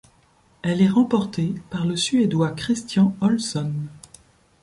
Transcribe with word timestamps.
Elle 0.63 0.81
est 0.81 0.87
remportée 0.89 1.53
par 1.69 1.85
le 1.85 1.95
Suédois 1.95 2.53
Christian 2.53 3.15
Olsson. 3.21 3.71